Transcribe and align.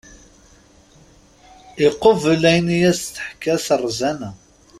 Iqubel 1.87 2.41
ayen 2.51 2.67
i 2.75 2.79
as-d-teḥka 2.89 3.55
s 3.65 3.67
rẓana. 3.81 4.29